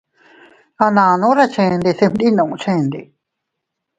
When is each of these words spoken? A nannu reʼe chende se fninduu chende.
A 0.85 0.87
nannu 0.95 1.29
reʼe 1.37 1.51
chende 1.53 1.91
se 1.99 2.05
fninduu 2.13 2.55
chende. 2.63 3.01